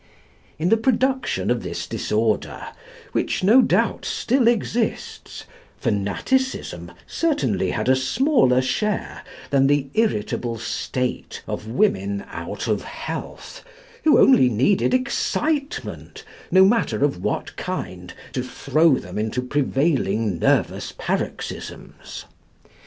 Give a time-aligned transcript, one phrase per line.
[0.57, 2.69] In the production of this disorder,
[3.11, 5.45] which no doubt still exists,
[5.77, 13.63] fanaticism certainly had a smaller share than the irritable state of women out of health,
[14.03, 20.91] who only needed excitement, no matter of what kind, to throw them into prevailing nervous
[20.97, 22.25] paroxysms.